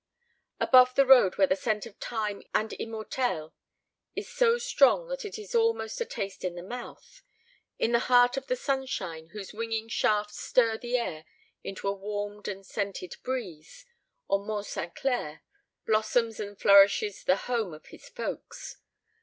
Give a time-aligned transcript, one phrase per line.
[0.59, 3.51] Above the road where the scent of thyme and immortelles
[4.15, 7.21] is so strong that it is almost a taste in the mouth,
[7.77, 11.23] in the heart of the sunshine whose winging shafts stir the air
[11.63, 13.85] into a warmed and scented breeze,
[14.27, 14.95] on Mont St.
[14.95, 15.43] Clair,
[15.85, 18.77] blossoms and flourishes the home of his folks.